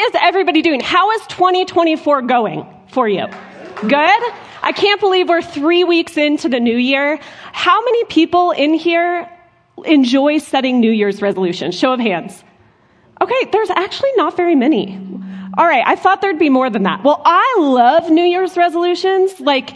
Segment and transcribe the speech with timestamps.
[0.00, 0.80] is everybody doing?
[0.80, 3.26] How is 2024 going for you?
[3.80, 4.22] Good?
[4.62, 7.18] I can't believe we're three weeks into the new year.
[7.52, 9.30] How many people in here
[9.84, 11.74] enjoy setting New Year's resolutions?
[11.74, 12.44] Show of hands.
[13.20, 14.98] Okay, there's actually not very many.
[15.58, 17.02] All right, I thought there'd be more than that.
[17.04, 19.40] Well, I love New Year's resolutions.
[19.40, 19.74] Like,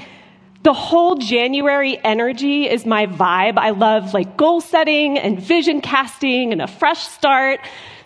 [0.64, 3.58] the whole January energy is my vibe.
[3.58, 7.60] I love like goal setting and vision casting and a fresh start.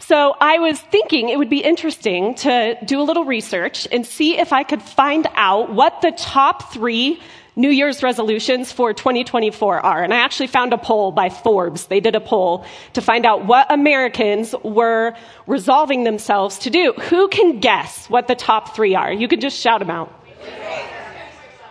[0.08, 4.38] So I was thinking it would be interesting to do a little research and see
[4.38, 7.20] if I could find out what the top three
[7.56, 10.02] New Year's resolutions for 2024 are.
[10.02, 11.88] And I actually found a poll by Forbes.
[11.88, 15.12] They did a poll to find out what Americans were
[15.46, 16.94] resolving themselves to do.
[17.10, 19.12] Who can guess what the top three are?
[19.12, 20.10] You can just shout them out.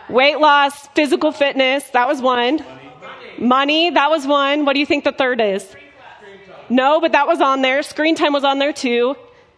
[0.09, 2.63] Weight loss, physical fitness, that was one.
[3.39, 3.89] Money.
[3.89, 4.63] That was one.
[4.63, 5.75] What do you think the third is?
[6.69, 7.81] No, but that was on there.
[7.83, 9.15] Screen time was on there too.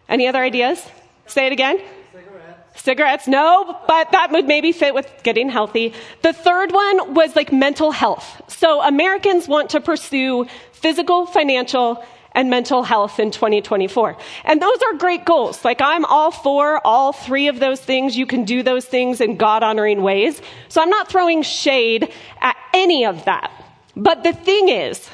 [0.08, 0.84] Any other ideas?
[1.26, 1.80] Say it again.
[2.12, 2.82] Cigarettes.
[2.82, 5.92] Cigarettes, no, but that would maybe fit with getting healthy.
[6.22, 8.42] The third one was like mental health.
[8.48, 14.16] So Americans want to pursue physical, financial, and mental health in 2024.
[14.44, 15.64] And those are great goals.
[15.64, 18.16] Like I'm all for all three of those things.
[18.16, 20.40] You can do those things in God honoring ways.
[20.68, 23.50] So I'm not throwing shade at any of that.
[23.96, 25.08] But the thing is,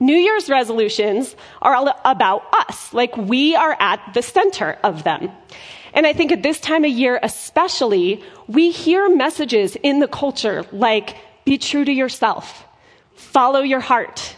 [0.00, 2.92] New Year's resolutions are about us.
[2.92, 5.30] Like we are at the center of them.
[5.92, 10.64] And I think at this time of year, especially, we hear messages in the culture
[10.70, 12.64] like, be true to yourself,
[13.14, 14.36] follow your heart,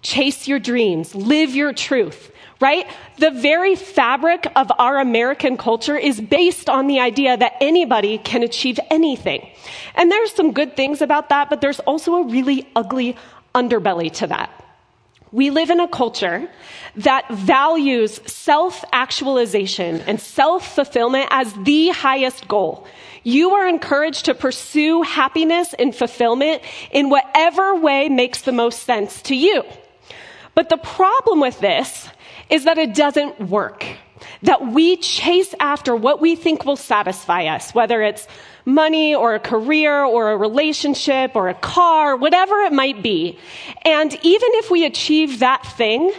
[0.00, 2.86] chase your dreams, live your truth, right?
[3.18, 8.44] The very fabric of our American culture is based on the idea that anybody can
[8.44, 9.50] achieve anything.
[9.96, 13.16] And there's some good things about that, but there's also a really ugly
[13.54, 14.61] underbelly to that.
[15.32, 16.48] We live in a culture
[16.96, 22.86] that values self actualization and self fulfillment as the highest goal.
[23.24, 29.22] You are encouraged to pursue happiness and fulfillment in whatever way makes the most sense
[29.22, 29.64] to you.
[30.54, 32.08] But the problem with this
[32.50, 33.86] is that it doesn't work.
[34.42, 38.28] That we chase after what we think will satisfy us, whether it's
[38.64, 43.38] money or a career or a relationship or a car, whatever it might be.
[43.82, 46.12] And even if we achieve that thing,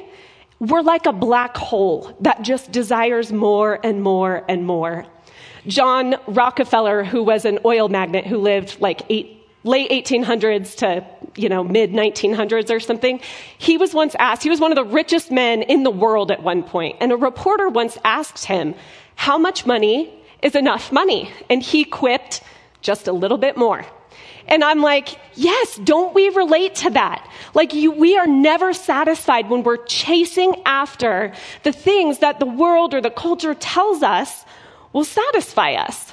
[0.60, 5.06] we're like a black hole that just desires more and more and more.
[5.68, 11.06] John Rockefeller, who was an oil magnate who lived like eight, late 1800s to
[11.36, 13.20] you know mid 1900s or something
[13.58, 16.44] he was once asked he was one of the richest men in the world at
[16.44, 18.76] one point and a reporter once asked him
[19.16, 21.32] how much money is enough money.
[21.50, 22.42] And he quipped
[22.82, 23.86] just a little bit more.
[24.46, 27.26] And i'm like yes don't we relate to that?
[27.54, 31.34] Like you, we are never satisfied when we're chasing after
[31.64, 34.44] the things that the world or the culture tells us
[34.92, 36.12] will satisfy us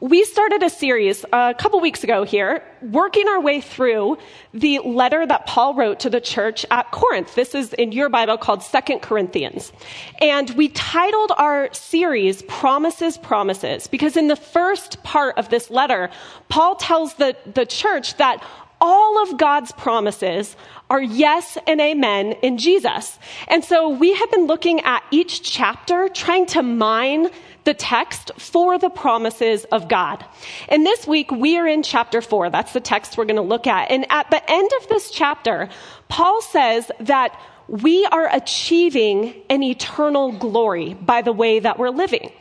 [0.00, 4.18] we started a series uh, a couple weeks ago here, working our way through
[4.52, 7.34] the letter that Paul wrote to the church at Corinth.
[7.34, 9.72] This is in your Bible called Second Corinthians.
[10.20, 16.10] And we titled our series Promises, Promises, because in the first part of this letter,
[16.48, 18.44] Paul tells the, the church that
[18.78, 20.54] all of God's promises
[20.90, 23.18] are yes and amen in Jesus.
[23.48, 27.28] And so we have been looking at each chapter, trying to mine
[27.66, 30.24] the text for the promises of God.
[30.70, 32.48] And this week we are in chapter four.
[32.48, 33.90] That's the text we're going to look at.
[33.90, 35.68] And at the end of this chapter,
[36.08, 37.38] Paul says that
[37.68, 42.32] we are achieving an eternal glory by the way that we're living.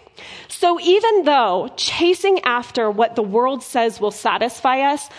[0.48, 5.10] So even though chasing after what the world says will satisfy us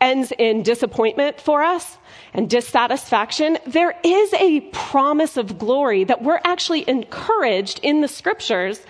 [0.00, 1.96] ends in disappointment for us
[2.34, 8.80] and dissatisfaction, there is a promise of glory that we're actually encouraged in the scriptures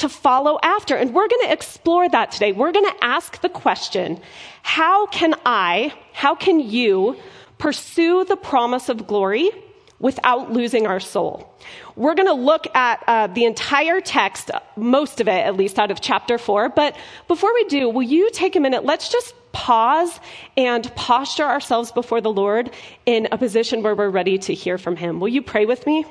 [0.00, 0.96] to follow after.
[0.96, 2.52] And we're going to explore that today.
[2.52, 4.20] We're going to ask the question
[4.62, 7.16] how can I, how can you
[7.58, 9.50] pursue the promise of glory
[9.98, 11.54] without losing our soul?
[11.96, 15.90] We're going to look at uh, the entire text, most of it at least, out
[15.90, 16.68] of chapter four.
[16.68, 16.96] But
[17.28, 18.84] before we do, will you take a minute?
[18.84, 20.18] Let's just pause
[20.56, 22.70] and posture ourselves before the Lord
[23.04, 25.20] in a position where we're ready to hear from Him.
[25.20, 26.06] Will you pray with me?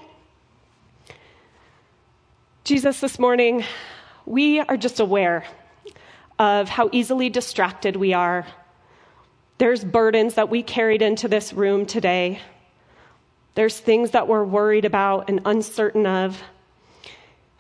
[2.69, 3.63] Jesus, this morning,
[4.27, 5.43] we are just aware
[6.37, 8.45] of how easily distracted we are.
[9.57, 12.39] There's burdens that we carried into this room today.
[13.55, 16.43] There's things that we're worried about and uncertain of.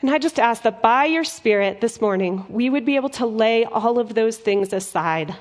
[0.01, 3.25] And I just ask that by your Spirit this morning, we would be able to
[3.25, 5.35] lay all of those things aside,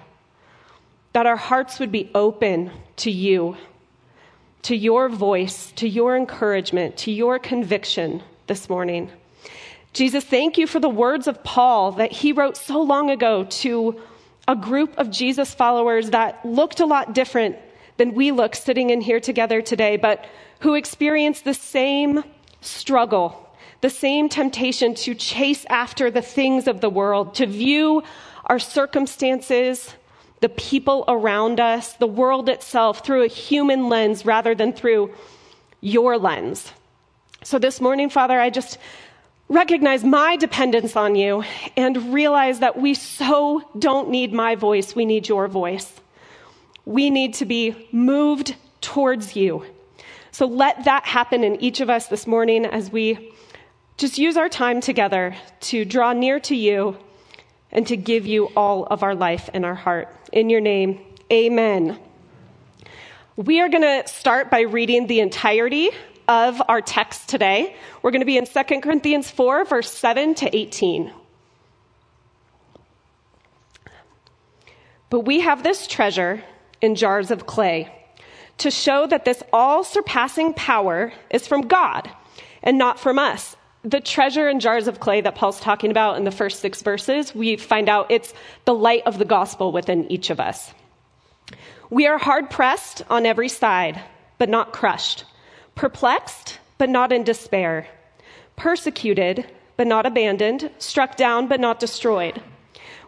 [1.12, 3.58] that our hearts would be open to you,
[4.62, 9.10] to your voice, to your encouragement, to your conviction this morning.
[9.92, 14.00] Jesus, thank you for the words of Paul that he wrote so long ago to
[14.46, 17.56] a group of Jesus followers that looked a lot different
[17.96, 20.24] than we look sitting in here together today, but
[20.60, 22.22] who experienced the same
[22.60, 23.50] struggle,
[23.80, 28.02] the same temptation to chase after the things of the world, to view
[28.46, 29.94] our circumstances,
[30.40, 35.12] the people around us, the world itself through a human lens rather than through
[35.80, 36.72] your lens.
[37.42, 38.78] So this morning, Father, I just
[39.48, 41.42] recognize my dependence on you
[41.76, 46.00] and realize that we so don't need my voice, we need your voice.
[46.84, 49.64] We need to be moved towards you.
[50.30, 53.32] So let that happen in each of us this morning as we
[53.96, 56.96] just use our time together to draw near to you
[57.72, 60.14] and to give you all of our life and our heart.
[60.32, 61.00] In your name,
[61.32, 61.98] amen.
[63.36, 65.90] We are going to start by reading the entirety
[66.28, 67.74] of our text today.
[68.02, 71.10] We're going to be in 2 Corinthians 4, verse 7 to 18.
[75.10, 76.44] But we have this treasure
[76.82, 77.92] in jars of clay
[78.58, 82.10] to show that this all surpassing power is from God
[82.62, 83.56] and not from us.
[83.84, 87.34] The treasure in jars of clay that Paul's talking about in the first six verses,
[87.34, 88.34] we find out it's
[88.66, 90.74] the light of the gospel within each of us.
[91.88, 94.02] We are hard pressed on every side,
[94.36, 95.24] but not crushed
[95.78, 97.86] perplexed, but not in despair,
[98.56, 99.46] persecuted,
[99.76, 102.42] but not abandoned, struck down, but not destroyed.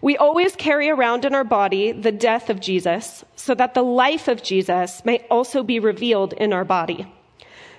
[0.01, 4.29] We always carry around in our body the death of Jesus, so that the life
[4.29, 7.13] of Jesus may also be revealed in our body.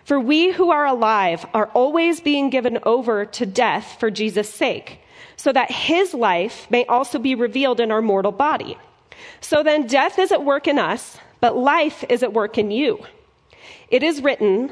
[0.03, 4.99] For we who are alive are always being given over to death for Jesus' sake,
[5.38, 8.77] so that his life may also be revealed in our mortal body.
[9.39, 13.05] So then death is at work in us, but life is at work in you.
[13.88, 14.71] It is written,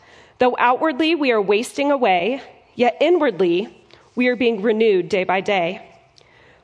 [0.41, 2.41] Though outwardly we are wasting away,
[2.73, 3.77] yet inwardly
[4.15, 5.87] we are being renewed day by day.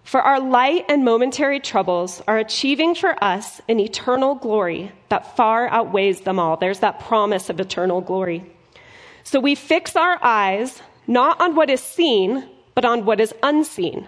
[0.02, 5.68] For our light and momentary troubles are achieving for us an eternal glory that far
[5.68, 6.58] outweighs them all.
[6.58, 8.52] There's that promise of eternal glory.
[9.24, 14.08] So we fix our eyes not on what is seen, but on what is unseen.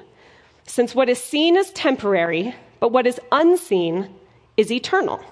[0.65, 4.09] Since what is seen is temporary, but what is unseen
[4.57, 5.23] is eternal.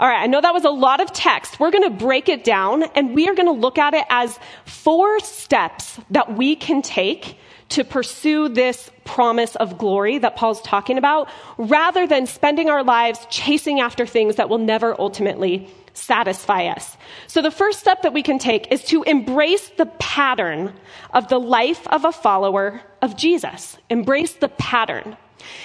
[0.00, 1.60] All right, I know that was a lot of text.
[1.60, 4.38] We're going to break it down and we are going to look at it as
[4.64, 7.36] four steps that we can take
[7.70, 13.26] to pursue this promise of glory that Paul's talking about, rather than spending our lives
[13.30, 16.96] chasing after things that will never ultimately satisfy us.
[17.28, 20.74] So the first step that we can take is to embrace the pattern
[21.14, 23.78] of the life of a follower of Jesus.
[23.88, 25.16] Embrace the pattern.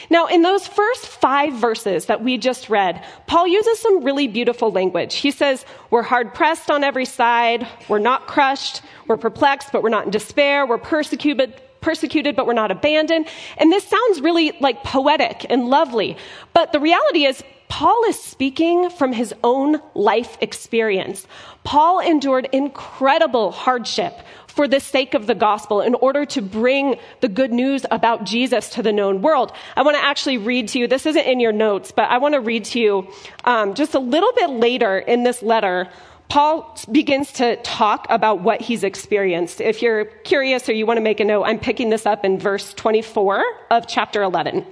[0.09, 4.71] Now, in those first five verses that we just read, Paul uses some really beautiful
[4.71, 5.15] language.
[5.15, 9.89] He says, We're hard pressed on every side, we're not crushed, we're perplexed, but we're
[9.89, 11.62] not in despair, we're persecuted.
[11.79, 13.27] Persecuted, but we're not abandoned.
[13.57, 16.18] And this sounds really like poetic and lovely.
[16.51, 17.44] But the reality is,
[17.77, 21.27] Paul is speaking from his own life experience.
[21.63, 24.15] Paul endured incredible hardship
[24.47, 28.71] for the sake of the gospel in order to bring the good news about Jesus
[28.71, 29.51] to the known world.
[29.75, 32.33] I want to actually read to you, this isn't in your notes, but I want
[32.33, 33.13] to read to you
[33.45, 35.87] um, just a little bit later in this letter.
[36.29, 39.61] Paul begins to talk about what he's experienced.
[39.61, 42.39] If you're curious or you want to make a note, I'm picking this up in
[42.39, 44.65] verse 24 of chapter 11.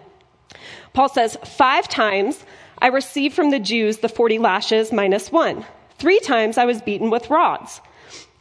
[0.93, 2.43] Paul says, Five times
[2.85, 5.65] I received from the Jews the 40 lashes minus one.
[5.97, 7.81] Three times I was beaten with rods.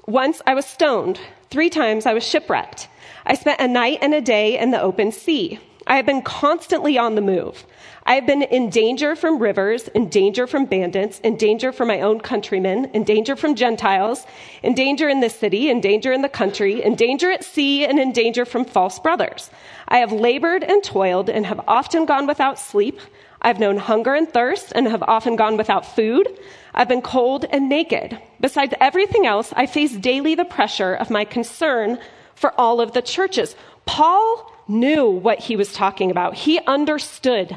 [0.07, 1.19] Once I was stoned.
[1.49, 2.89] Three times I was shipwrecked.
[3.25, 5.61] I spent a night and a day in the open sea.
[5.87, 7.65] I have been constantly on the move.
[8.05, 12.03] I have been in danger from rivers, in danger from bandits, in danger from my
[12.03, 14.27] own countrymen, in danger from Gentiles,
[14.63, 17.99] in danger in the city, in danger in the country, in danger at sea, and
[17.99, 19.51] in danger from false brothers.
[19.89, 23.01] I have labored and toiled and have often gone without sleep.
[23.45, 26.27] I've known hunger and thirst and have often gone without food.
[26.75, 28.19] I've been cold and naked.
[28.41, 31.99] Besides everything else, I face daily the pressure of my concern
[32.35, 33.55] for all of the churches.
[33.85, 36.35] Paul knew what he was talking about.
[36.35, 37.57] He understood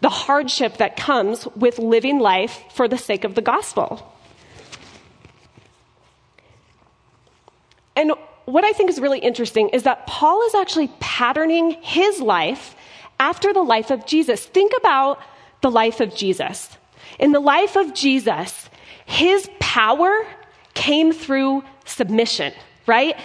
[0.00, 4.12] the hardship that comes with living life for the sake of the gospel.
[7.96, 8.12] And
[8.44, 12.76] what I think is really interesting is that Paul is actually patterning his life
[13.24, 14.44] after the life of Jesus.
[14.44, 15.18] Think about
[15.62, 16.56] the life of Jesus.
[17.18, 18.68] In the life of Jesus,
[19.06, 20.12] his power
[20.74, 22.52] came through submission,
[22.86, 23.16] right?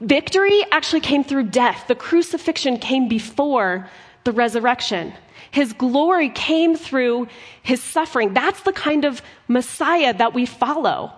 [0.00, 1.84] Victory actually came through death.
[1.88, 3.90] The crucifixion came before
[4.24, 5.12] the resurrection.
[5.50, 7.28] His glory came through
[7.62, 8.32] his suffering.
[8.32, 11.12] That's the kind of Messiah that we follow.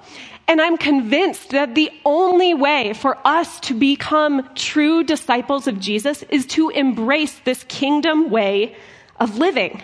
[0.48, 6.22] And I'm convinced that the only way for us to become true disciples of Jesus
[6.24, 8.76] is to embrace this kingdom way
[9.18, 9.82] of living.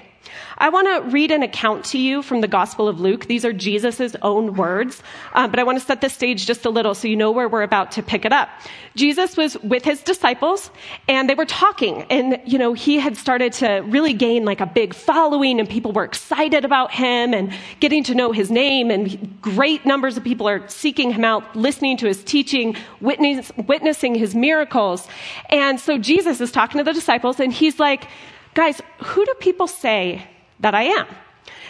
[0.62, 3.26] I want to read an account to you from the Gospel of Luke.
[3.26, 5.02] These are Jesus' own words,
[5.33, 7.49] um, but I want to set the stage just a little so you know where
[7.49, 8.49] we're about to pick it up.
[8.95, 10.71] Jesus was with his disciples
[11.09, 14.66] and they were talking and, you know, he had started to really gain like a
[14.66, 19.42] big following and people were excited about him and getting to know his name and
[19.42, 24.37] great numbers of people are seeking him out, listening to his teaching, witness, witnessing his
[24.37, 25.09] miracles.
[25.50, 28.07] And so Jesus is talking to the disciples and he's like,
[28.54, 30.28] guys, who do people say
[30.62, 31.07] that I am?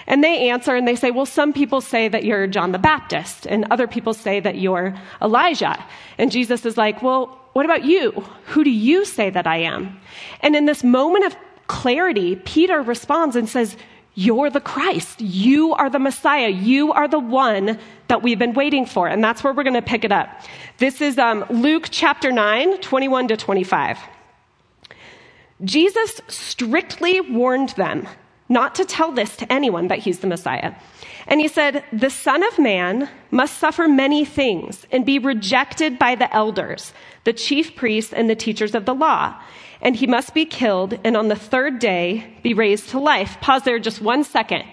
[0.07, 3.47] And they answer and they say, Well, some people say that you're John the Baptist,
[3.47, 5.83] and other people say that you're Elijah.
[6.19, 8.11] And Jesus is like, Well, what about you?
[8.47, 10.01] Who do you say that I am?
[10.41, 13.77] And in this moment of clarity, Peter responds and says,
[14.15, 15.21] You're the Christ.
[15.21, 16.49] You are the Messiah.
[16.49, 19.07] You are the one that we've been waiting for.
[19.07, 20.29] And that's where we're going to pick it up.
[20.79, 23.99] This is um, Luke chapter 9, 21 to 25.
[25.65, 28.09] Jesus strictly warned them
[28.53, 30.75] not to tell this to anyone that he's the Messiah.
[31.27, 36.15] And he said, The Son of Man must suffer many things and be rejected by
[36.15, 36.93] the elders,
[37.25, 39.41] the chief priests, and the teachers of the law.
[39.81, 43.41] And he must be killed and on the third day be raised to life.
[43.41, 44.65] Pause there just one second.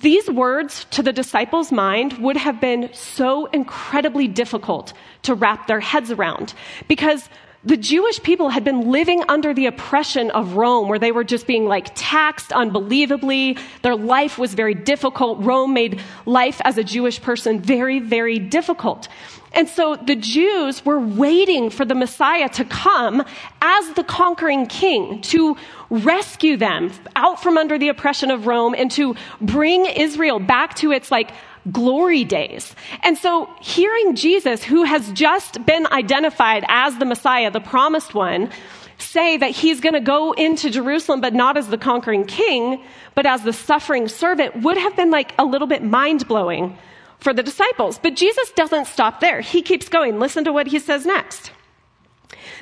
[0.00, 5.80] These words to the disciples' mind would have been so incredibly difficult to wrap their
[5.80, 6.52] heads around
[6.88, 7.28] because
[7.64, 11.46] the Jewish people had been living under the oppression of Rome, where they were just
[11.46, 13.56] being like taxed unbelievably.
[13.82, 15.40] Their life was very difficult.
[15.40, 19.08] Rome made life as a Jewish person very, very difficult.
[19.54, 23.24] And so the Jews were waiting for the Messiah to come
[23.62, 25.56] as the conquering king to
[25.90, 30.90] rescue them out from under the oppression of Rome and to bring Israel back to
[30.90, 31.30] its like
[31.70, 32.74] glory days.
[33.02, 38.50] And so hearing Jesus, who has just been identified as the Messiah, the promised one,
[38.98, 42.82] say that he's going to go into Jerusalem, but not as the conquering king,
[43.14, 46.76] but as the suffering servant would have been like a little bit mind blowing
[47.18, 47.98] for the disciples.
[47.98, 49.40] But Jesus doesn't stop there.
[49.40, 50.18] He keeps going.
[50.18, 51.50] Listen to what he says next.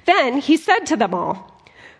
[0.04, 1.48] Then he said to them all,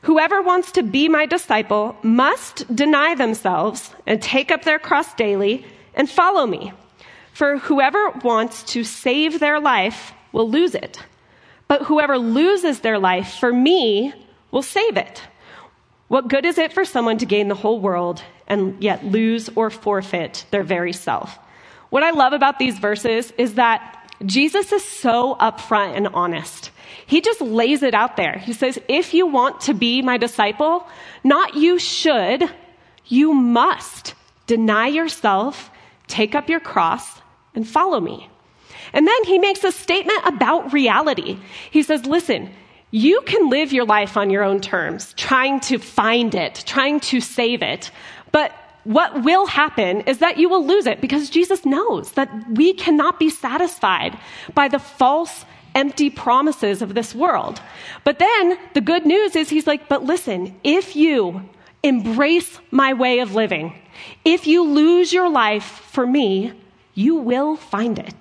[0.02, 5.64] Whoever wants to be my disciple must deny themselves and take up their cross daily
[5.94, 6.73] and follow me.
[7.32, 10.98] For whoever wants to save their life will lose it.
[11.68, 14.12] But whoever loses their life for me
[14.50, 15.22] will save it.
[16.08, 19.70] What good is it for someone to gain the whole world and yet lose or
[19.70, 21.38] forfeit their very self?
[21.88, 26.70] What I love about these verses is that Jesus is so upfront and honest.
[27.06, 28.38] He just lays it out there.
[28.38, 30.86] He says, if you want to be my disciple,
[31.24, 32.44] not you should,
[33.06, 34.14] you must
[34.46, 35.70] deny yourself,
[36.08, 37.21] take up your cross,
[37.54, 38.28] and follow me.
[38.92, 41.38] And then he makes a statement about reality.
[41.71, 42.50] He says, listen,
[42.90, 47.21] you can live your life on your own terms, trying to find it, trying to
[47.21, 47.90] save it.
[48.32, 48.52] But
[48.85, 53.18] what will happen is that you will lose it because Jesus knows that we cannot
[53.18, 54.18] be satisfied
[54.54, 55.44] by the false,
[55.75, 57.62] empty promises of this world.
[58.04, 61.49] But then the good news is he's like, but listen, if you
[61.82, 63.80] embrace my way of living,
[64.25, 66.52] if you lose your life for me,
[66.94, 68.14] you will find it.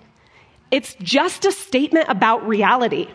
[0.72, 3.08] It's just a statement about reality.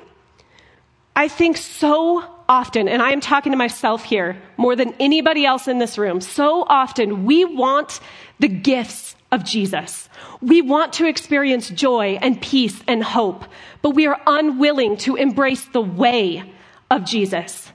[1.15, 5.67] I think so often, and I am talking to myself here more than anybody else
[5.67, 8.01] in this room, so often we want
[8.39, 10.09] the gifts of Jesus.
[10.41, 13.45] We want to experience joy and peace and hope,
[13.83, 16.53] but we are unwilling to embrace the way
[16.91, 17.73] of Jesus.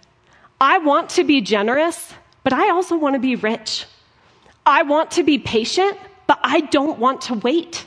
[0.61, 3.85] I want to be generous, but I also want to be rich.
[4.65, 5.97] I want to be patient,
[6.31, 7.83] but I don't want to wait.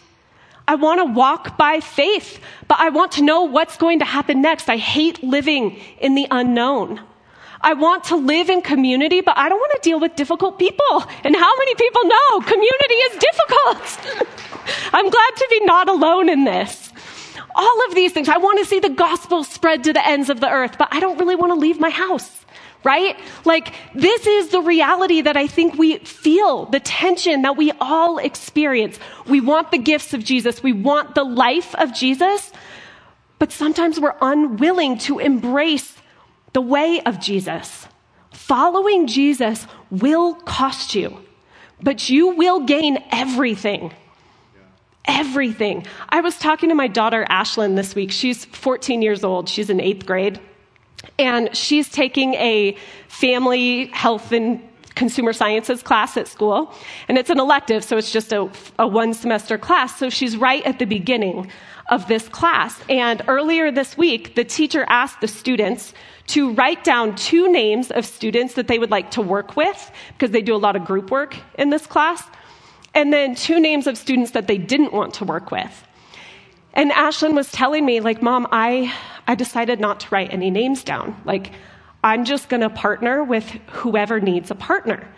[0.68, 4.42] I want to walk by faith, but I want to know what's going to happen
[4.42, 4.68] next.
[4.68, 7.00] I hate living in the unknown.
[7.62, 11.04] I want to live in community, but I don't want to deal with difficult people.
[11.24, 14.28] And how many people know community is difficult?
[14.92, 16.92] I'm glad to be not alone in this.
[17.54, 18.28] All of these things.
[18.28, 21.00] I want to see the gospel spread to the ends of the earth, but I
[21.00, 22.44] don't really want to leave my house
[22.84, 23.18] right?
[23.44, 28.18] Like, this is the reality that I think we feel, the tension that we all
[28.18, 28.98] experience.
[29.26, 32.52] We want the gifts of Jesus, we want the life of Jesus,
[33.38, 35.96] But sometimes we're unwilling to embrace
[36.52, 37.86] the way of Jesus.
[38.32, 41.18] Following Jesus will cost you,
[41.82, 43.92] but you will gain everything.
[45.04, 45.86] Everything.
[46.08, 48.10] I was talking to my daughter Ashlyn this week.
[48.10, 49.48] She's 14 years old.
[49.48, 50.40] She's in eighth grade.
[51.18, 52.76] And she's taking a
[53.08, 54.62] family health and
[54.94, 56.72] consumer sciences class at school.
[57.08, 59.98] And it's an elective, so it's just a, a one semester class.
[59.98, 61.50] So she's right at the beginning
[61.90, 62.80] of this class.
[62.88, 65.92] And earlier this week, the teacher asked the students
[66.28, 70.30] to write down two names of students that they would like to work with, because
[70.30, 72.22] they do a lot of group work in this class,
[72.94, 75.84] and then two names of students that they didn't want to work with.
[76.74, 78.92] And Ashlyn was telling me, like, Mom, I,
[79.26, 81.20] I decided not to write any names down.
[81.24, 81.52] Like,
[82.02, 85.08] I'm just going to partner with whoever needs a partner.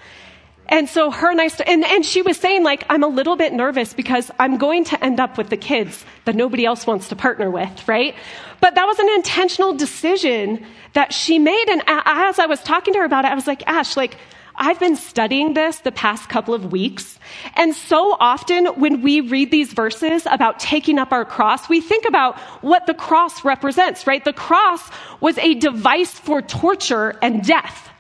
[0.69, 3.37] And so her and I, st- and, and she was saying, like, I'm a little
[3.37, 7.09] bit nervous because I'm going to end up with the kids that nobody else wants
[7.09, 8.15] to partner with, right?
[8.61, 11.69] But that was an intentional decision that she made.
[11.69, 14.17] And as I was talking to her about it, I was like, Ash, like,
[14.59, 17.19] I've been studying this the past couple of weeks.
[17.55, 22.07] And so often when we read these verses about taking up our cross, we think
[22.07, 24.25] about what the cross represents, right?
[24.25, 24.81] The cross
[25.21, 27.91] was a device for torture and death.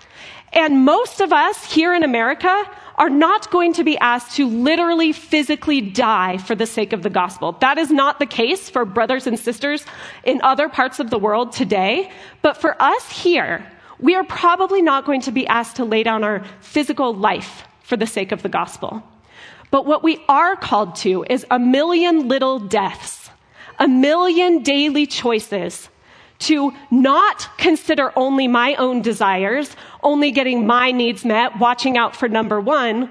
[0.52, 2.64] And most of us here in America
[2.96, 7.10] are not going to be asked to literally physically die for the sake of the
[7.10, 7.52] gospel.
[7.60, 9.84] That is not the case for brothers and sisters
[10.25, 12.10] in other parts of the world today.
[12.40, 13.70] But for us here,
[14.00, 17.97] we are probably not going to be asked to lay down our physical life for
[17.97, 19.03] the sake of the gospel.
[19.71, 23.31] But what we are called to is a million little deaths,
[23.79, 25.88] a million daily choices
[26.38, 32.29] to not consider only my own desires, only getting my needs met, watching out for
[32.29, 33.11] number one,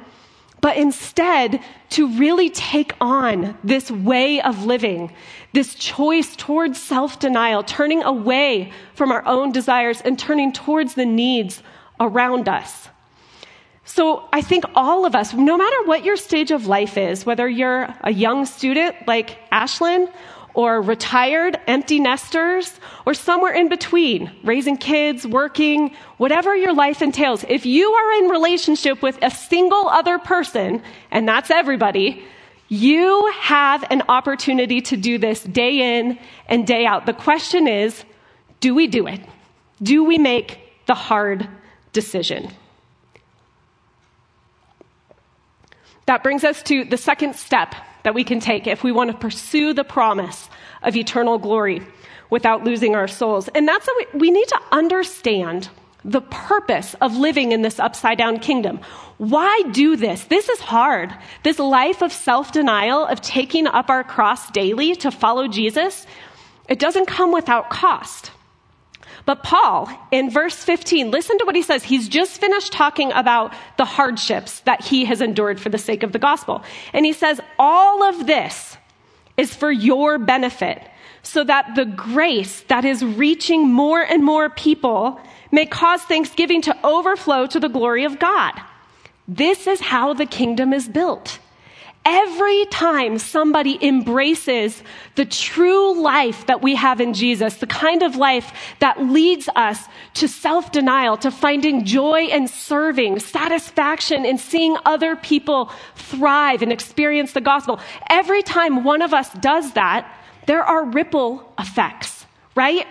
[0.66, 5.14] but instead to really take on this way of living,
[5.54, 11.06] this choice towards self denial, turning away from our own desires and turning towards the
[11.06, 11.62] needs
[12.00, 12.90] around us.
[13.84, 17.48] So I think all of us, no matter what your stage of life is, whether
[17.48, 20.12] you're a young student like Ashlyn
[20.56, 27.44] or retired empty nesters, or somewhere in between, raising kids, working, whatever your life entails,
[27.50, 32.24] if you are in relationship with a single other person, and that's everybody,
[32.70, 37.06] you have an opportunity to do this day in and day out.
[37.06, 38.04] The question is,
[38.60, 39.22] do we do it?
[39.84, 41.48] Do we make the hard
[41.94, 42.50] decision?
[46.06, 49.18] That brings us to the second step that we can take if we want to
[49.18, 50.48] pursue the promise
[50.84, 51.82] of eternal glory
[52.30, 53.48] without losing our souls.
[53.50, 55.70] And that's we, we need to understand
[56.04, 58.80] the purpose of living in this upside down kingdom.
[59.18, 60.24] Why do this?
[60.26, 61.12] This is hard.
[61.42, 66.06] This life of self denial, of taking up our cross daily to follow Jesus,
[66.70, 68.30] it doesn't come without cost.
[69.26, 71.84] But Paul, in verse 15, listen to what he says.
[71.84, 76.12] He's just finished talking about the hardships that he has endured for the sake of
[76.12, 76.64] the gospel.
[76.94, 78.78] And he says, All of this
[79.36, 80.82] is for your benefit,
[81.24, 85.20] so that the grace that is reaching more and more people
[85.52, 88.54] may cause thanksgiving to overflow to the glory of God.
[89.28, 91.40] This is how the kingdom is built.
[92.08, 94.84] Every time somebody embraces
[95.16, 99.84] the true life that we have in Jesus, the kind of life that leads us
[100.16, 106.72] to self denial, to finding joy and serving, satisfaction in seeing other people thrive and
[106.72, 110.08] experience the gospel, every time one of us does that,
[110.46, 112.86] there are ripple effects, right?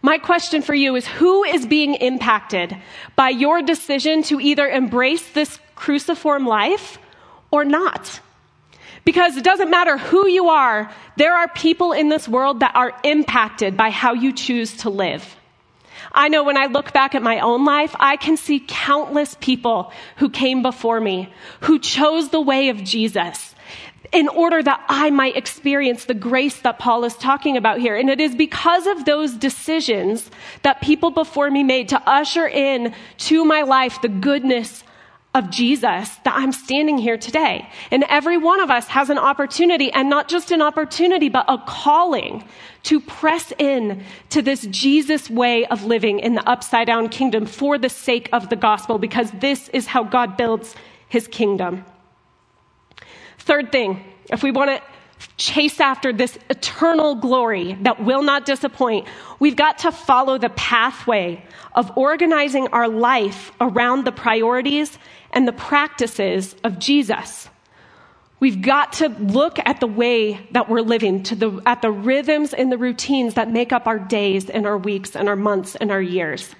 [0.00, 2.74] My question for you is who is being impacted
[3.14, 6.98] by your decision to either embrace this cruciform life
[7.54, 8.20] or not.
[9.04, 12.92] Because it doesn't matter who you are, there are people in this world that are
[13.04, 15.36] impacted by how you choose to live.
[16.10, 19.92] I know when I look back at my own life, I can see countless people
[20.16, 23.54] who came before me, who chose the way of Jesus
[24.12, 27.96] in order that I might experience the grace that Paul is talking about here.
[27.96, 30.30] And it is because of those decisions
[30.62, 34.84] that people before me made to usher in to my life the goodness
[35.34, 37.68] of Jesus that I'm standing here today.
[37.90, 41.58] And every one of us has an opportunity, and not just an opportunity, but a
[41.66, 42.44] calling
[42.84, 47.78] to press in to this Jesus way of living in the upside down kingdom for
[47.78, 50.74] the sake of the gospel, because this is how God builds
[51.08, 51.84] his kingdom.
[53.38, 54.82] Third thing, if we want to
[55.36, 59.06] chase after this eternal glory that will not disappoint,
[59.38, 64.98] we've got to follow the pathway of organizing our life around the priorities
[65.32, 67.48] and the practices of Jesus.
[68.40, 72.52] We've got to look at the way that we're living, to the, at the rhythms
[72.52, 75.90] and the routines that make up our days and our weeks and our months and
[75.90, 76.54] our years.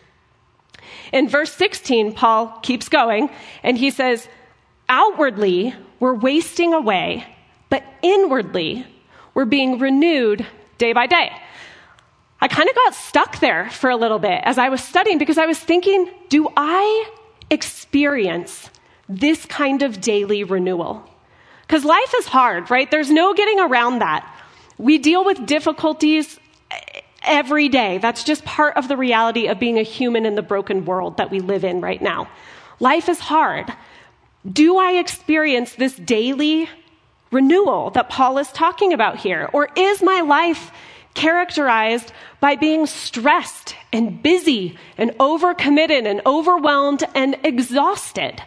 [1.12, 3.30] In verse 16, Paul keeps going
[3.62, 4.26] and he says,
[4.88, 7.26] Outwardly, we're wasting away,
[7.74, 8.86] but inwardly,
[9.34, 10.46] we're being renewed
[10.78, 11.32] day by day.
[12.40, 15.38] I kind of got stuck there for a little bit as I was studying because
[15.38, 17.10] I was thinking, do I
[17.50, 18.70] experience
[19.08, 21.02] this kind of daily renewal?
[21.62, 22.88] Because life is hard, right?
[22.88, 24.22] There's no getting around that.
[24.78, 26.38] We deal with difficulties
[27.24, 27.98] every day.
[27.98, 31.32] That's just part of the reality of being a human in the broken world that
[31.32, 32.28] we live in right now.
[32.78, 33.72] Life is hard.
[34.48, 36.68] Do I experience this daily
[37.34, 39.50] renewal that Paul is talking about here?
[39.52, 40.70] Or is my life
[41.14, 48.42] characterized by being stressed and busy and overcommitted and overwhelmed and exhausted?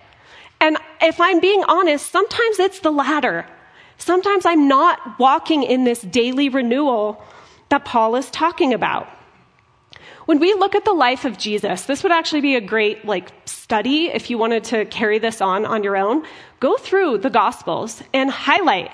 [0.60, 3.45] And if I'm being honest, sometimes it's the latter.
[3.97, 7.21] Sometimes I'm not walking in this daily renewal
[7.69, 9.08] that Paul is talking about.
[10.26, 13.32] When we look at the life of Jesus, this would actually be a great like
[13.45, 16.26] study if you wanted to carry this on on your own.
[16.60, 18.91] Go through the gospels and highlight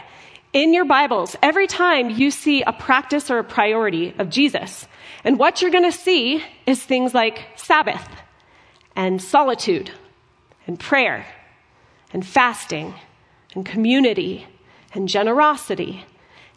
[0.52, 4.86] in your Bibles every time you see a practice or a priority of Jesus.
[5.24, 8.06] And what you're going to see is things like Sabbath
[8.96, 9.92] and solitude
[10.68, 11.26] and prayer
[12.12, 12.96] and fasting
[13.56, 14.46] and community
[14.94, 16.06] and generosity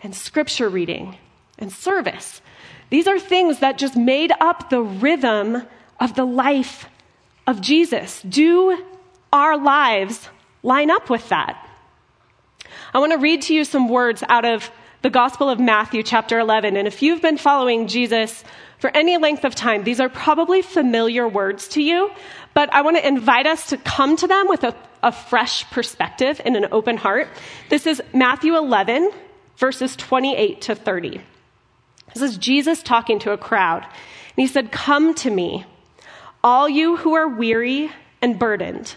[0.03, 1.17] and scripture reading
[1.59, 2.43] and service.
[2.91, 5.63] These are things that just made up the rhythm
[6.01, 6.89] of the life
[7.47, 8.23] of Jesus.
[8.23, 8.85] Do
[9.33, 10.29] our lives
[10.67, 11.65] line up with that?
[12.93, 14.71] I want to read to you some words out of
[15.03, 16.77] the Gospel of Matthew, chapter 11.
[16.77, 18.43] And if you've been following Jesus
[18.79, 22.11] for any length of time, these are probably familiar words to you,
[22.53, 26.41] but I want to invite us to come to them with a, a fresh perspective
[26.45, 27.29] and an open heart.
[27.69, 29.13] This is Matthew 11,
[29.59, 31.21] verses 28 to 30.
[32.13, 33.85] This is Jesus talking to a crowd.
[33.85, 33.93] And
[34.37, 35.65] he said, Come to me,
[36.43, 38.97] all you who are weary and burdened,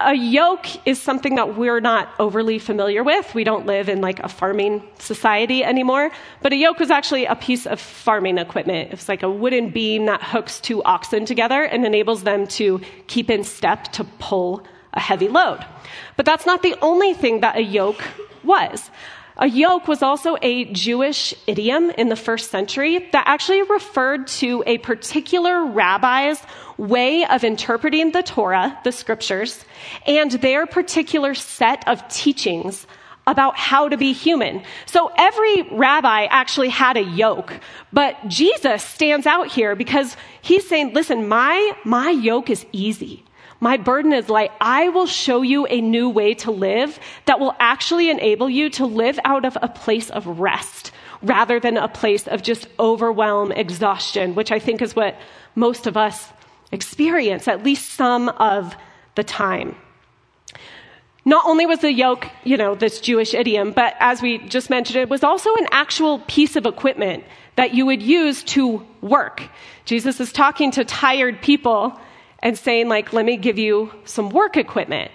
[0.00, 3.34] a yoke is something that we're not overly familiar with.
[3.34, 6.10] We don't live in like a farming society anymore.
[6.42, 8.92] But a yoke was actually a piece of farming equipment.
[8.92, 13.30] It's like a wooden beam that hooks two oxen together and enables them to keep
[13.30, 15.64] in step to pull a heavy load.
[16.16, 18.02] But that's not the only thing that a yoke
[18.42, 18.90] was.
[19.36, 24.62] A yoke was also a Jewish idiom in the first century that actually referred to
[24.64, 26.40] a particular rabbi's
[26.76, 29.64] way of interpreting the Torah, the scriptures,
[30.06, 32.86] and their particular set of teachings
[33.26, 34.62] about how to be human.
[34.86, 37.58] So every rabbi actually had a yoke,
[37.92, 43.24] but Jesus stands out here because he's saying, listen, my, my yoke is easy.
[43.64, 44.52] My burden is light.
[44.60, 48.84] I will show you a new way to live that will actually enable you to
[48.84, 54.34] live out of a place of rest rather than a place of just overwhelm, exhaustion,
[54.34, 55.18] which I think is what
[55.54, 56.28] most of us
[56.72, 58.76] experience, at least some of
[59.14, 59.76] the time.
[61.24, 64.98] Not only was the yoke, you know, this Jewish idiom, but as we just mentioned,
[64.98, 67.24] it was also an actual piece of equipment
[67.56, 69.42] that you would use to work.
[69.86, 71.98] Jesus is talking to tired people
[72.44, 75.10] and saying, like, let me give you some work equipment.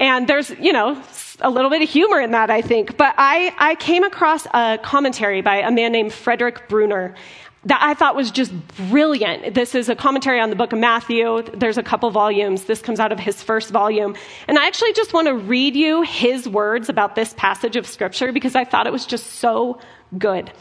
[0.00, 1.02] And there's, you know,
[1.40, 2.96] a little bit of humor in that, I think.
[2.96, 7.16] But I, I came across a commentary by a man named Frederick Bruner
[7.64, 8.52] that I thought was just
[8.90, 9.54] brilliant.
[9.54, 11.42] This is a commentary on the book of Matthew.
[11.42, 12.64] There's a couple volumes.
[12.64, 14.14] This comes out of his first volume.
[14.46, 18.30] And I actually just want to read you his words about this passage of scripture
[18.30, 19.80] because I thought it was just so
[20.16, 20.52] good.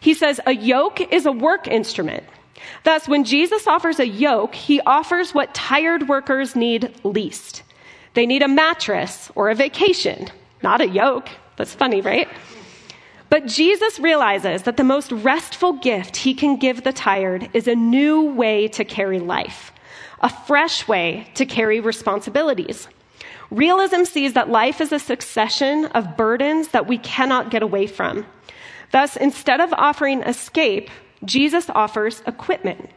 [0.00, 2.24] He says, A yoke is a work instrument.
[2.84, 7.62] Thus, when Jesus offers a yoke, he offers what tired workers need least.
[8.14, 10.28] They need a mattress or a vacation,
[10.62, 11.28] not a yoke.
[11.56, 12.28] That's funny, right?
[13.28, 17.76] But Jesus realizes that the most restful gift he can give the tired is a
[17.76, 19.72] new way to carry life,
[20.20, 22.88] a fresh way to carry responsibilities.
[23.50, 28.26] Realism sees that life is a succession of burdens that we cannot get away from.
[28.90, 30.90] Thus, instead of offering escape,
[31.24, 32.90] Jesus offers equipment.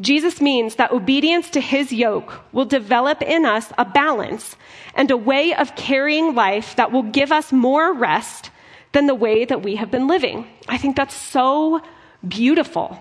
[0.00, 4.56] Jesus means that obedience to his yoke will develop in us a balance
[4.94, 8.50] and a way of carrying life that will give us more rest
[8.92, 10.46] than the way that we have been living.
[10.68, 11.80] I think that's so
[12.26, 13.00] beautiful.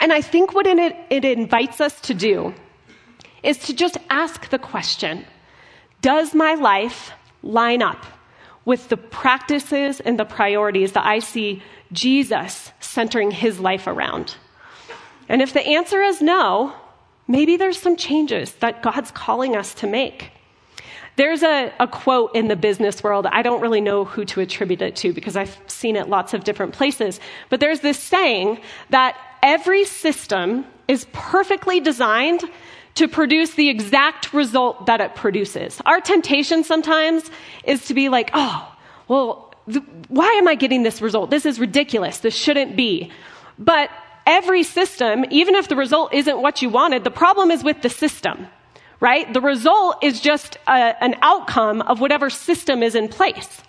[0.00, 2.54] And I think what it, it invites us to do
[3.42, 5.24] is to just ask the question
[6.00, 8.04] Does my life line up
[8.64, 14.36] with the practices and the priorities that I see Jesus centering his life around?
[15.28, 16.74] And if the answer is no,
[17.26, 20.32] maybe there's some changes that God's calling us to make.
[21.16, 23.26] There's a, a, quote in the business world.
[23.26, 26.44] I don't really know who to attribute it to because I've seen it lots of
[26.44, 27.18] different places.
[27.48, 32.44] But there's this saying that every system is perfectly designed
[32.94, 35.80] to produce the exact result that it produces.
[35.86, 37.30] Our temptation sometimes
[37.64, 38.74] is to be like, oh,
[39.08, 39.47] well,
[40.08, 41.30] why am I getting this result?
[41.30, 42.18] This is ridiculous.
[42.18, 43.10] This shouldn't be.
[43.58, 43.90] But
[44.26, 47.90] every system, even if the result isn't what you wanted, the problem is with the
[47.90, 48.48] system
[49.00, 49.32] right?
[49.32, 53.62] The result is just a, an outcome of whatever system is in place.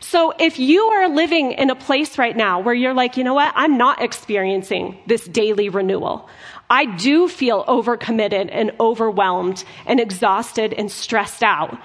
[0.00, 3.34] So if you are living in a place right now where you're like, you know
[3.34, 6.28] what, I'm not experiencing this daily renewal.
[6.68, 11.78] I do feel overcommitted and overwhelmed and exhausted and stressed out.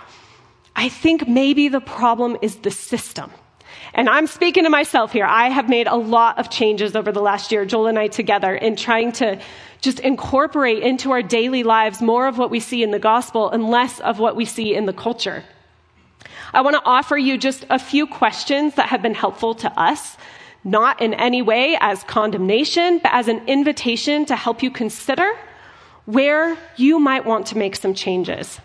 [0.76, 3.32] I think maybe the problem is the system.
[3.94, 5.26] And I'm speaking to myself here.
[5.26, 8.54] I have made a lot of changes over the last year, Joel and I together,
[8.56, 9.40] in trying to
[9.82, 13.70] just incorporate into our daily lives more of what we see in the gospel and
[13.70, 15.44] less of what we see in the culture.
[16.54, 20.18] I want to offer you just a few questions that have been helpful to us,
[20.64, 25.32] not in any way as condemnation, but as an invitation to help you consider
[26.06, 28.60] where you might want to make some changes.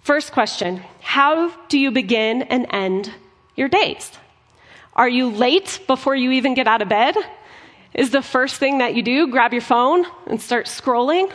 [0.00, 3.12] First question How do you begin and end
[3.56, 4.10] your days?
[4.94, 7.16] Are you late before you even get out of bed?
[7.94, 11.30] Is the first thing that you do grab your phone and start scrolling?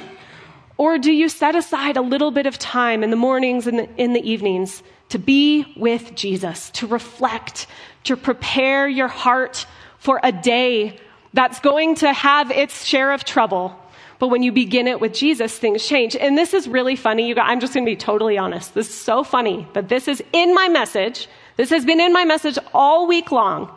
[0.78, 4.14] Or do you set aside a little bit of time in the mornings and in
[4.14, 7.68] the evenings to be with Jesus, to reflect,
[8.04, 9.66] to prepare your heart
[9.98, 11.00] for a day
[11.34, 13.76] that's going to have its share of trouble?
[14.20, 16.16] But when you begin it with Jesus, things change.
[16.16, 17.28] And this is really funny.
[17.28, 18.74] You guys, I'm just going to be totally honest.
[18.74, 21.28] This is so funny, but this is in my message.
[21.58, 23.76] This has been in my message all week long.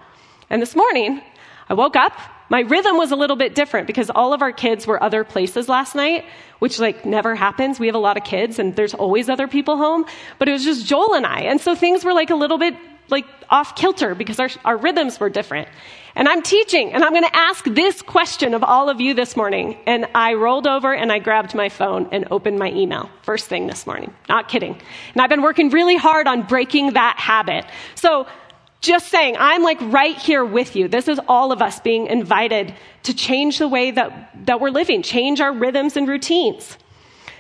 [0.49, 1.21] And this morning,
[1.69, 2.13] I woke up
[2.51, 5.69] my rhythm was a little bit different because all of our kids were other places
[5.69, 6.25] last night,
[6.59, 7.79] which like never happens.
[7.79, 10.05] We have a lot of kids and there's always other people home,
[10.39, 11.43] but it was just Joel and I.
[11.43, 12.75] And so things were like a little bit
[13.11, 15.69] like off kilter because our, our rhythms were different.
[16.15, 19.37] And I'm teaching and I'm going to ask this question of all of you this
[19.37, 19.79] morning.
[19.87, 23.67] And I rolled over and I grabbed my phone and opened my email first thing
[23.67, 24.13] this morning.
[24.29, 24.81] Not kidding.
[25.13, 27.65] And I've been working really hard on breaking that habit.
[27.95, 28.27] So
[28.81, 30.89] just saying, I'm like right here with you.
[30.89, 35.03] This is all of us being invited to change the way that, that we're living,
[35.03, 36.79] change our rhythms and routines.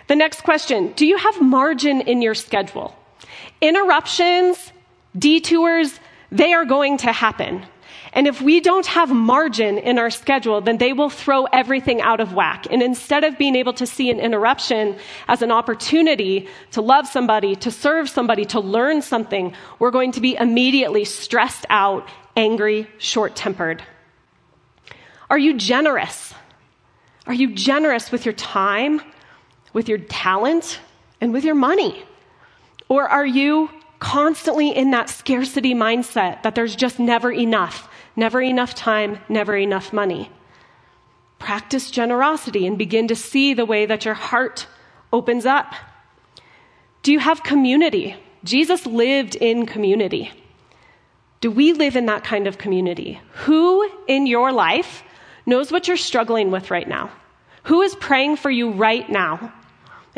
[0.06, 2.94] The next question Do you have margin in your schedule?
[3.61, 4.72] Interruptions,
[5.18, 5.99] detours,
[6.31, 7.64] they are going to happen.
[8.12, 12.18] And if we don't have margin in our schedule, then they will throw everything out
[12.18, 12.66] of whack.
[12.70, 14.96] And instead of being able to see an interruption
[15.29, 20.20] as an opportunity to love somebody, to serve somebody, to learn something, we're going to
[20.20, 23.83] be immediately stressed out, angry, short tempered.
[25.29, 26.35] Are you generous?
[27.27, 29.01] Are you generous with your time,
[29.73, 30.81] with your talent,
[31.20, 32.03] and with your money?
[32.88, 37.88] Or are you constantly in that scarcity mindset that there's just never enough?
[38.16, 40.30] never enough time, never enough money.
[41.38, 44.66] Practice generosity and begin to see the way that your heart
[45.12, 45.74] opens up.
[47.02, 48.14] Do you have community?
[48.44, 50.30] Jesus lived in community.
[51.40, 53.20] Do we live in that kind of community?
[53.46, 55.02] Who in your life
[55.46, 57.10] knows what you're struggling with right now?
[57.64, 59.52] Who is praying for you right now?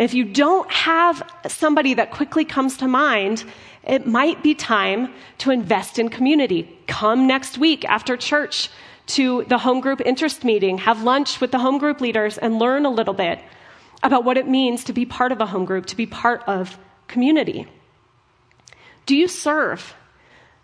[0.02, 3.44] If you don't have somebody that quickly comes to mind,
[3.84, 6.78] it might be time to invest in community.
[6.86, 8.70] Come next week after church
[9.06, 12.86] to the home group interest meeting, have lunch with the home group leaders, and learn
[12.86, 13.40] a little bit
[14.02, 16.78] about what it means to be part of a home group, to be part of
[17.08, 17.66] community.
[19.06, 19.94] Do you serve?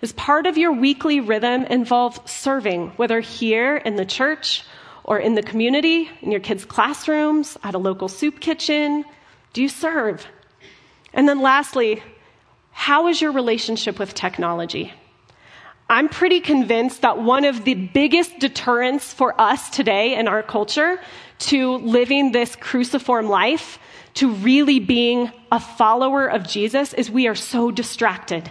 [0.00, 4.64] Is part of your weekly rhythm involve serving, whether here in the church
[5.02, 9.04] or in the community, in your kids' classrooms, at a local soup kitchen?
[9.52, 10.26] Do you serve?
[11.12, 12.02] And then lastly,
[12.70, 14.92] how is your relationship with technology?
[15.90, 21.00] I'm pretty convinced that one of the biggest deterrents for us today in our culture
[21.38, 23.78] to living this cruciform life,
[24.14, 28.50] to really being a follower of Jesus, is we are so distracted.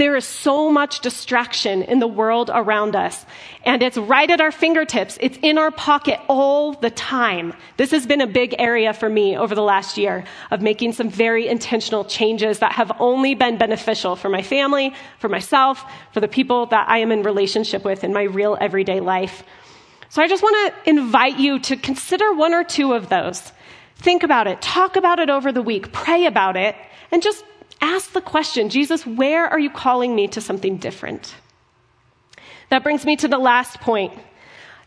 [0.00, 3.26] There is so much distraction in the world around us,
[3.66, 5.18] and it's right at our fingertips.
[5.20, 7.52] It's in our pocket all the time.
[7.76, 11.10] This has been a big area for me over the last year of making some
[11.10, 15.84] very intentional changes that have only been beneficial for my family, for myself,
[16.14, 19.42] for the people that I am in relationship with in my real everyday life.
[20.08, 23.52] So I just want to invite you to consider one or two of those.
[23.96, 26.74] Think about it, talk about it over the week, pray about it,
[27.12, 27.44] and just
[27.80, 31.34] Ask the question Jesus, where are you calling me to something different?
[32.70, 34.12] That brings me to the last point.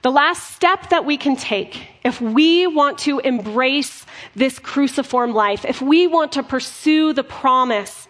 [0.03, 5.63] The last step that we can take if we want to embrace this cruciform life,
[5.65, 8.07] if we want to pursue the promise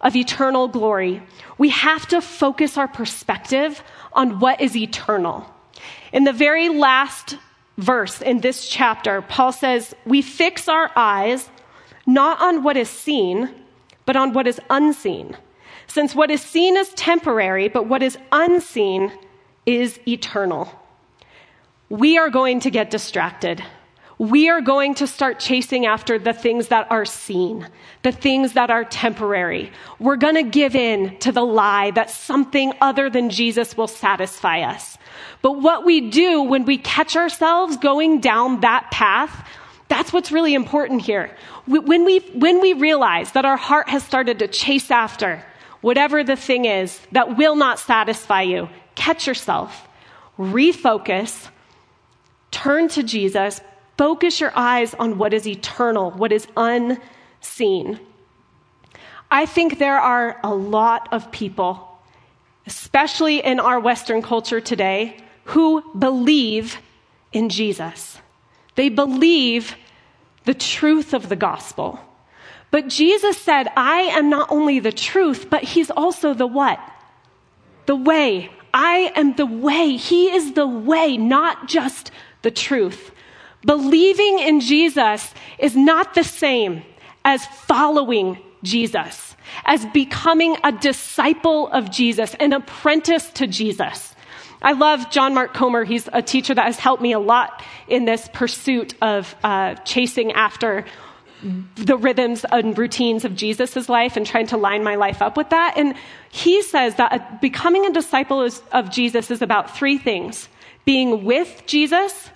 [0.00, 1.22] of eternal glory,
[1.56, 5.48] we have to focus our perspective on what is eternal.
[6.12, 7.36] In the very last
[7.76, 11.48] verse in this chapter, Paul says, We fix our eyes
[12.06, 13.50] not on what is seen,
[14.08, 15.36] but on what is unseen.
[15.86, 19.12] Since what is seen is temporary, but what is unseen
[19.66, 20.72] is eternal.
[21.90, 23.62] We are going to get distracted.
[24.16, 27.68] We are going to start chasing after the things that are seen,
[28.02, 29.70] the things that are temporary.
[29.98, 34.62] We're going to give in to the lie that something other than Jesus will satisfy
[34.62, 34.96] us.
[35.42, 39.46] But what we do when we catch ourselves going down that path,
[39.88, 41.34] that's what's really important here.
[41.66, 45.42] When we, when we realize that our heart has started to chase after
[45.80, 49.88] whatever the thing is that will not satisfy you, catch yourself,
[50.38, 51.48] refocus,
[52.50, 53.60] turn to Jesus,
[53.96, 57.98] focus your eyes on what is eternal, what is unseen.
[59.30, 61.98] I think there are a lot of people,
[62.66, 66.78] especially in our Western culture today, who believe
[67.32, 68.18] in Jesus.
[68.78, 69.74] They believe
[70.44, 71.98] the truth of the gospel.
[72.70, 76.78] But Jesus said, I am not only the truth, but he's also the what?
[77.86, 78.52] The way.
[78.72, 79.96] I am the way.
[79.96, 82.12] He is the way, not just
[82.42, 83.10] the truth.
[83.66, 86.84] Believing in Jesus is not the same
[87.24, 94.14] as following Jesus, as becoming a disciple of Jesus, an apprentice to Jesus.
[94.60, 95.84] I love John Mark Comer.
[95.84, 100.32] He's a teacher that has helped me a lot in this pursuit of uh, chasing
[100.32, 100.84] after
[101.76, 105.50] the rhythms and routines of Jesus' life and trying to line my life up with
[105.50, 105.74] that.
[105.76, 105.94] And
[106.30, 110.48] he says that becoming a disciple of Jesus is about three things
[110.84, 112.30] being with Jesus,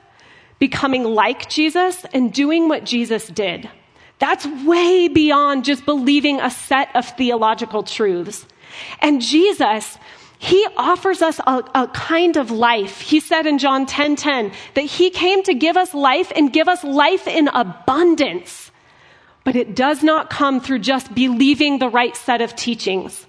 [0.58, 3.68] becoming like Jesus, and doing what Jesus did.
[4.18, 8.46] That's way beyond just believing a set of theological truths.
[9.00, 9.98] And Jesus,
[10.42, 13.00] he offers us a, a, kind of life.
[13.00, 16.66] He said in John 10 10 that he came to give us life and give
[16.66, 18.72] us life in abundance.
[19.44, 23.24] But it does not come through just believing the right set of teachings.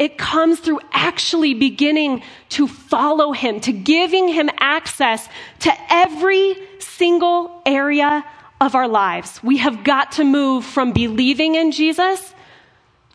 [0.00, 5.28] It comes through actually beginning to follow Him, to giving Him access
[5.60, 8.24] to every single area
[8.60, 9.40] of our lives.
[9.40, 12.34] We have got to move from believing in Jesus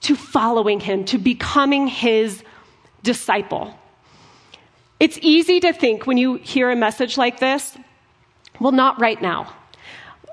[0.02, 2.42] to following Him, to becoming His
[3.04, 3.78] disciple.
[5.00, 7.76] It's easy to think when you hear a message like this,
[8.60, 9.54] well, not right now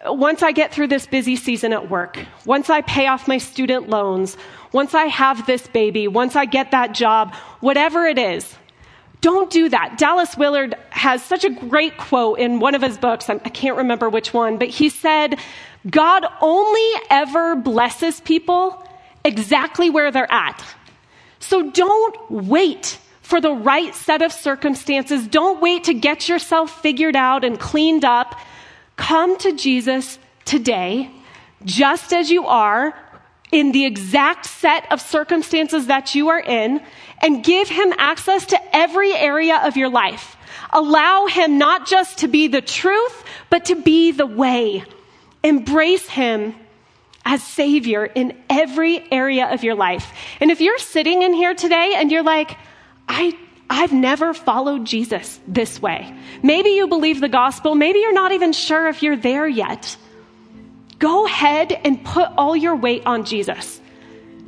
[0.07, 3.89] once I get through this busy season at work, once I pay off my student
[3.89, 4.37] loans,
[4.73, 8.55] once I have this baby, once I get that job, whatever it is,
[9.21, 9.99] don't do that.
[9.99, 13.29] Dallas Willard has such a great quote in one of his books.
[13.29, 15.39] I can't remember which one, but he said,
[15.91, 18.87] God only ever blesses people
[19.25, 20.65] exactly where they're at.
[21.49, 25.27] So don't wait for the right set of circumstances.
[25.27, 28.39] Don't wait to get yourself figured out and cleaned up.
[28.97, 31.11] Come to Jesus today,
[31.65, 32.95] just as you are,
[33.51, 36.83] in the exact set of circumstances that you are in,
[37.23, 40.37] and give him access to every area of your life.
[40.71, 44.85] Allow him not just to be the truth, but to be the way.
[45.43, 46.55] Embrace him
[47.29, 50.13] as Savior in every area of your life.
[50.41, 52.57] And if you're sitting in here today and you're like,
[53.07, 53.37] I
[53.71, 56.11] I've never followed Jesus this way.
[56.43, 57.75] Maybe you believe the gospel.
[57.75, 59.95] Maybe you're not even sure if you're there yet.
[60.99, 63.79] Go ahead and put all your weight on Jesus.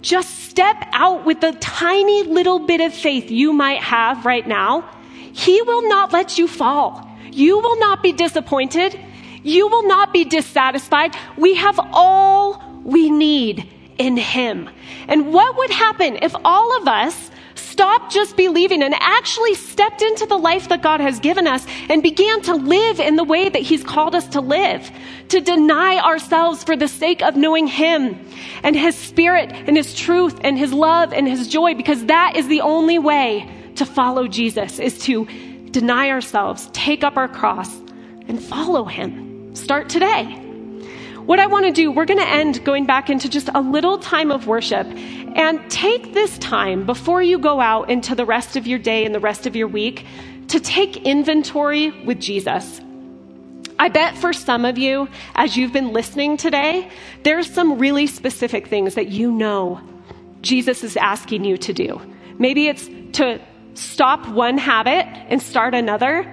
[0.01, 4.89] Just step out with the tiny little bit of faith you might have right now.
[5.35, 7.07] He will not let you fall.
[7.31, 8.99] You will not be disappointed.
[9.43, 11.15] You will not be dissatisfied.
[11.37, 14.69] We have all we need in Him.
[15.09, 20.27] And what would happen if all of us stopped just believing and actually stepped into
[20.27, 23.63] the life that God has given us and began to live in the way that
[23.63, 24.91] He's called us to live,
[25.29, 28.19] to deny ourselves for the sake of knowing Him
[28.63, 32.49] and His Spirit and His truth and His love and His joy, because that is
[32.49, 35.27] the only way to follow Jesus, is to
[35.71, 37.75] deny ourselves, take up our cross,
[38.27, 39.55] and follow Him.
[39.55, 40.40] Start today.
[41.27, 43.99] What I want to do, we're going to end going back into just a little
[43.99, 44.87] time of worship.
[44.87, 49.15] And take this time before you go out into the rest of your day and
[49.15, 50.07] the rest of your week
[50.49, 52.81] to take inventory with Jesus.
[53.79, 56.91] I bet for some of you, as you've been listening today,
[57.23, 59.81] there's some really specific things that you know
[60.43, 62.01] Jesus is asking you to do.
[62.39, 63.41] Maybe it's to
[63.75, 66.31] stop one habit and start another.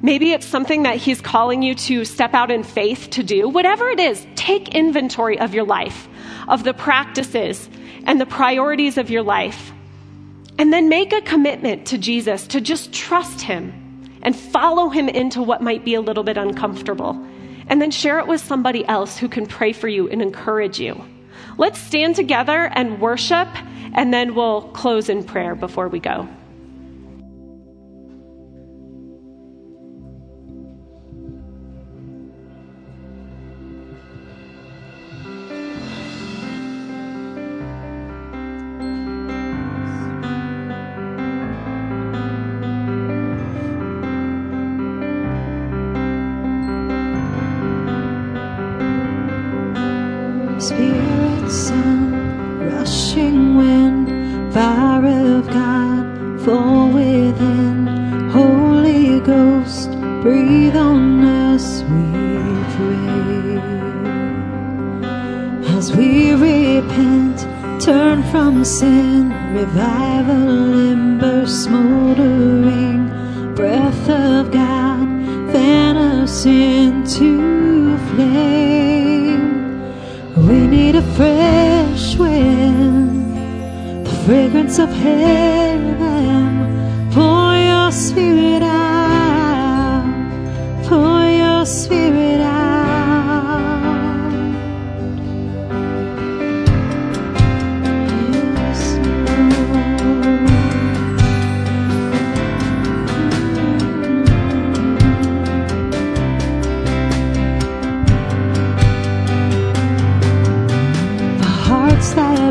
[0.00, 3.48] Maybe it's something that He's calling you to step out in faith to do.
[3.48, 6.08] Whatever it is, take inventory of your life,
[6.46, 7.68] of the practices
[8.04, 9.72] and the priorities of your life.
[10.56, 13.72] And then make a commitment to Jesus to just trust Him
[14.22, 17.10] and follow Him into what might be a little bit uncomfortable.
[17.66, 21.04] And then share it with somebody else who can pray for you and encourage you.
[21.58, 23.48] Let's stand together and worship,
[23.94, 26.28] and then we'll close in prayer before we go.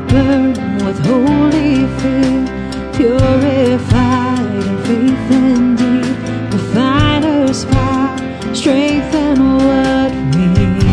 [0.08, 0.54] Burn
[0.86, 2.46] with holy fear,
[2.94, 6.16] purified in faith and deed,
[6.54, 8.18] refiner's fire,
[8.56, 10.88] strengthen what remains.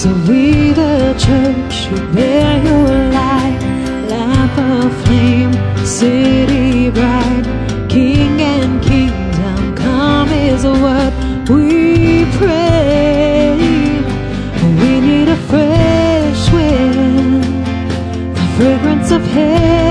[0.00, 3.60] So we, the church, who bear your light,
[4.08, 5.52] lamp of flame,
[5.86, 7.44] city bright,
[7.88, 11.07] King and kingdom come is what we
[19.32, 19.87] fragrance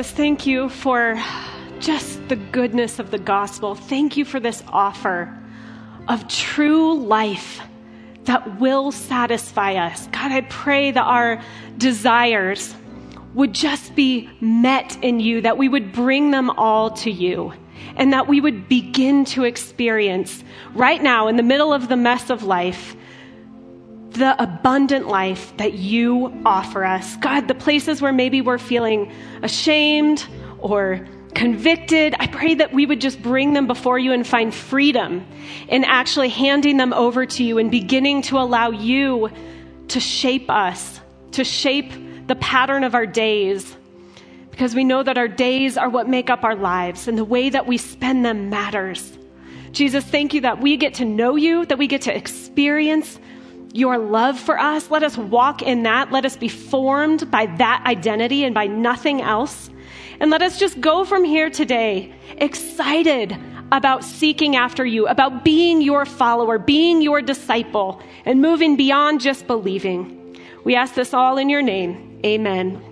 [0.00, 1.22] Jesus, thank you for
[1.78, 3.74] just the goodness of the gospel.
[3.74, 5.38] Thank you for this offer
[6.08, 7.60] of true life
[8.24, 10.06] that will satisfy us.
[10.06, 11.42] God, I pray that our
[11.76, 12.74] desires
[13.34, 17.52] would just be met in you, that we would bring them all to you,
[17.96, 20.42] and that we would begin to experience
[20.72, 22.96] right now, in the middle of the mess of life,
[24.12, 27.16] the abundant life that you offer us.
[27.16, 30.26] God, the places where maybe we're feeling ashamed
[30.58, 35.24] or convicted, I pray that we would just bring them before you and find freedom
[35.68, 39.30] in actually handing them over to you and beginning to allow you
[39.88, 41.00] to shape us,
[41.32, 41.92] to shape
[42.26, 43.76] the pattern of our days.
[44.50, 47.48] Because we know that our days are what make up our lives and the way
[47.48, 49.16] that we spend them matters.
[49.72, 53.18] Jesus, thank you that we get to know you, that we get to experience
[53.72, 54.90] your love for us.
[54.90, 56.10] Let us walk in that.
[56.12, 59.70] Let us be formed by that identity and by nothing else.
[60.18, 63.36] And let us just go from here today excited
[63.72, 69.46] about seeking after you, about being your follower, being your disciple, and moving beyond just
[69.46, 70.36] believing.
[70.64, 72.20] We ask this all in your name.
[72.24, 72.89] Amen.